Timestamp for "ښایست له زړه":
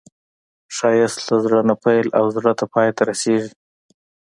0.75-1.59